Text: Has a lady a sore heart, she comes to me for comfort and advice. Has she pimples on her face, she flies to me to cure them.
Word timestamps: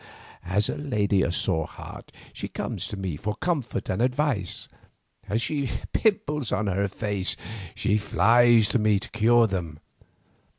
Has 0.41 0.67
a 0.67 0.77
lady 0.79 1.21
a 1.21 1.31
sore 1.31 1.67
heart, 1.67 2.11
she 2.33 2.47
comes 2.47 2.87
to 2.87 2.97
me 2.97 3.15
for 3.15 3.35
comfort 3.35 3.87
and 3.87 4.01
advice. 4.01 4.67
Has 5.25 5.43
she 5.43 5.69
pimples 5.93 6.51
on 6.51 6.65
her 6.65 6.87
face, 6.87 7.35
she 7.75 7.97
flies 7.97 8.67
to 8.69 8.79
me 8.79 8.97
to 8.97 9.11
cure 9.11 9.45
them. 9.45 9.77